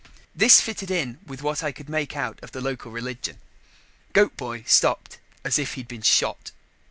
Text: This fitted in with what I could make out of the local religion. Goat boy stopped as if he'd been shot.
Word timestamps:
This 0.33 0.59
fitted 0.61 0.89
in 0.89 1.19
with 1.27 1.43
what 1.43 1.61
I 1.63 1.71
could 1.71 1.87
make 1.87 2.17
out 2.17 2.39
of 2.41 2.53
the 2.53 2.59
local 2.59 2.91
religion. 2.91 3.39
Goat 4.13 4.35
boy 4.35 4.63
stopped 4.65 5.19
as 5.45 5.59
if 5.59 5.75
he'd 5.75 5.87
been 5.87 6.01
shot. 6.01 6.49